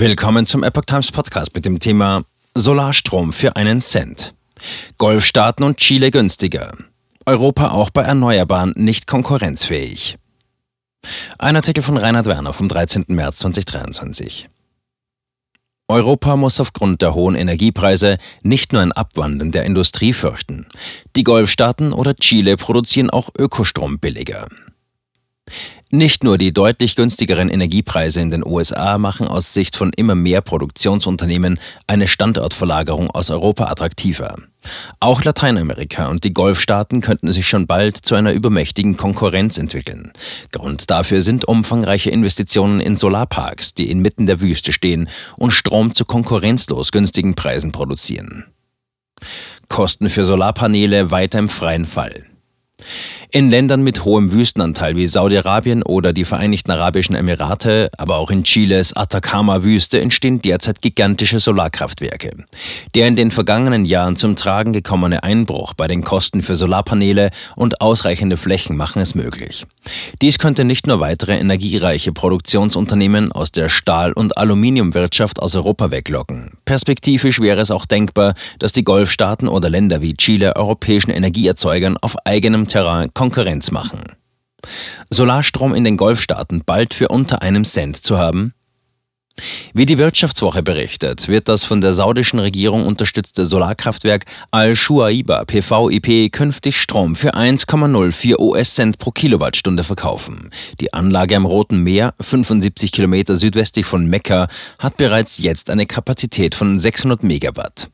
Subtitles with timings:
[0.00, 4.34] Willkommen zum Epoch Times Podcast mit dem Thema Solarstrom für einen Cent.
[4.96, 6.72] Golfstaaten und Chile günstiger.
[7.26, 10.16] Europa auch bei Erneuerbaren nicht konkurrenzfähig.
[11.38, 13.04] Ein Artikel von Reinhard Werner vom 13.
[13.08, 14.48] März 2023.
[15.86, 20.66] Europa muss aufgrund der hohen Energiepreise nicht nur ein Abwandern der Industrie fürchten.
[21.14, 24.48] Die Golfstaaten oder Chile produzieren auch Ökostrom billiger.
[25.92, 30.40] Nicht nur die deutlich günstigeren Energiepreise in den USA machen aus Sicht von immer mehr
[30.40, 31.58] Produktionsunternehmen
[31.88, 34.36] eine Standortverlagerung aus Europa attraktiver.
[35.00, 40.12] Auch Lateinamerika und die Golfstaaten könnten sich schon bald zu einer übermächtigen Konkurrenz entwickeln.
[40.52, 45.08] Grund dafür sind umfangreiche Investitionen in Solarparks, die inmitten der Wüste stehen
[45.38, 48.44] und Strom zu konkurrenzlos günstigen Preisen produzieren.
[49.68, 52.26] Kosten für Solarpaneele weiter im freien Fall.
[53.32, 58.42] In Ländern mit hohem Wüstenanteil wie Saudi-Arabien oder die Vereinigten Arabischen Emirate, aber auch in
[58.42, 62.32] Chiles Atacama-Wüste entstehen derzeit gigantische Solarkraftwerke.
[62.96, 67.80] Der in den vergangenen Jahren zum Tragen gekommene Einbruch bei den Kosten für Solarpaneele und
[67.80, 69.64] ausreichende Flächen machen es möglich.
[70.20, 76.54] Dies könnte nicht nur weitere energiereiche Produktionsunternehmen aus der Stahl- und Aluminiumwirtschaft aus Europa weglocken.
[76.64, 82.16] Perspektivisch wäre es auch denkbar, dass die Golfstaaten oder Länder wie Chile europäischen Energieerzeugern auf
[82.26, 84.00] eigenem Terrain Konkurrenz machen.
[85.10, 88.54] Solarstrom in den Golfstaaten bald für unter einem Cent zu haben?
[89.74, 96.80] Wie die Wirtschaftswoche berichtet, wird das von der saudischen Regierung unterstützte Solarkraftwerk Al-Shuaiba PVIP künftig
[96.80, 100.48] Strom für 1,04 US-Cent pro Kilowattstunde verkaufen.
[100.80, 106.54] Die Anlage am Roten Meer, 75 Kilometer südwestlich von Mekka, hat bereits jetzt eine Kapazität
[106.54, 107.90] von 600 Megawatt.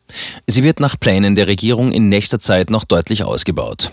[0.46, 3.90] Sie wird nach Plänen der Regierung in nächster Zeit noch deutlich ausgebaut.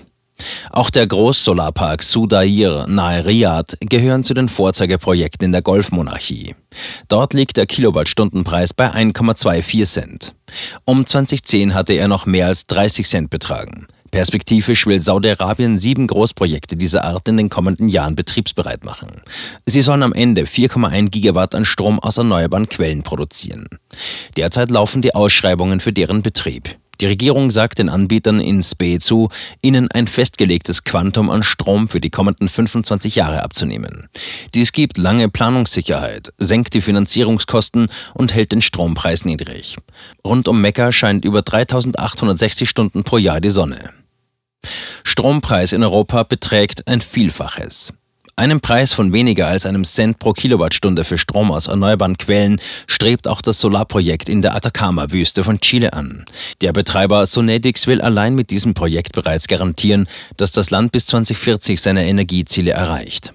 [0.72, 6.56] Auch der Großsolarpark Sudair nahe Riyadh gehören zu den Vorzeigeprojekten in der Golfmonarchie.
[7.08, 10.36] Dort liegt der Kilowattstundenpreis bei 1,24 Cent.
[10.86, 13.88] Um 2010 hatte er noch mehr als 30 Cent betragen.
[14.14, 19.22] Perspektivisch will Saudi-Arabien sieben Großprojekte dieser Art in den kommenden Jahren betriebsbereit machen.
[19.66, 23.68] Sie sollen am Ende 4,1 Gigawatt an Strom aus erneuerbaren Quellen produzieren.
[24.38, 26.76] Derzeit laufen die Ausschreibungen für deren Betrieb.
[27.02, 29.30] Die Regierung sagt den Anbietern in Spe zu,
[29.62, 34.09] ihnen ein festgelegtes Quantum an Strom für die kommenden 25 Jahre abzunehmen.
[34.54, 39.78] Dies gibt lange Planungssicherheit, senkt die Finanzierungskosten und hält den Strompreis niedrig.
[40.26, 43.90] Rund um Mekka scheint über 3860 Stunden pro Jahr die Sonne.
[45.03, 47.94] Strompreis in Europa beträgt ein Vielfaches.
[48.36, 53.28] Einem Preis von weniger als einem Cent pro Kilowattstunde für Strom aus erneuerbaren Quellen strebt
[53.28, 56.26] auch das Solarprojekt in der Atacama-Wüste von Chile an.
[56.62, 61.80] Der Betreiber Sonedix will allein mit diesem Projekt bereits garantieren, dass das Land bis 2040
[61.80, 63.34] seine Energieziele erreicht.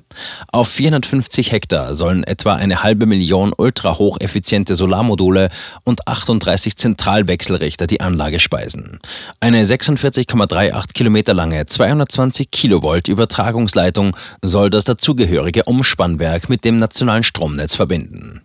[0.53, 5.51] Auf 450 Hektar sollen etwa eine halbe Million ultrahocheffiziente Solarmodule
[5.84, 9.01] und 38 Zentralwechselrichter die Anlage speisen.
[9.41, 17.75] Eine 46,38 Kilometer lange 220 Kilovolt Übertragungsleitung soll das dazugehörige Umspannwerk mit dem nationalen Stromnetz
[17.75, 18.43] verbinden.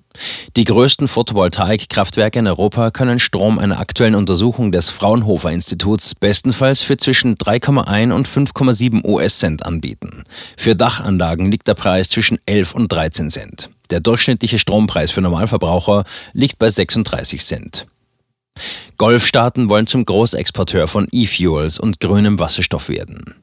[0.55, 6.97] Die größten Photovoltaikkraftwerke in Europa können Strom einer aktuellen Untersuchung des Fraunhofer Instituts bestenfalls für
[6.97, 10.23] zwischen 3,1 und 5,7 US-Cent anbieten.
[10.57, 13.69] Für Dachanlagen liegt der Preis zwischen 11 und 13 Cent.
[13.89, 16.03] Der durchschnittliche Strompreis für Normalverbraucher
[16.33, 17.87] liegt bei 36 Cent.
[18.97, 23.42] Golfstaaten wollen zum Großexporteur von E-Fuels und grünem Wasserstoff werden.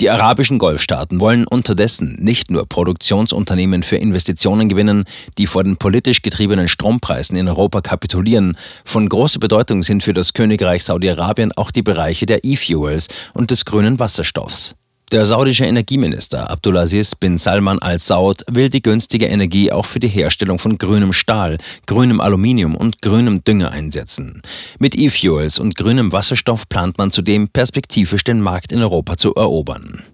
[0.00, 5.04] Die arabischen Golfstaaten wollen unterdessen nicht nur Produktionsunternehmen für Investitionen gewinnen,
[5.36, 8.56] die vor den politisch getriebenen Strompreisen in Europa kapitulieren.
[8.84, 13.64] Von großer Bedeutung sind für das Königreich Saudi-Arabien auch die Bereiche der E-Fuels und des
[13.64, 14.74] grünen Wasserstoffs.
[15.10, 20.58] Der saudische Energieminister Abdulaziz bin Salman al-Saud will die günstige Energie auch für die Herstellung
[20.58, 24.42] von grünem Stahl, grünem Aluminium und grünem Dünger einsetzen.
[24.78, 30.04] Mit E-Fuels und grünem Wasserstoff plant man zudem perspektivisch den Markt in Europa zu erobern.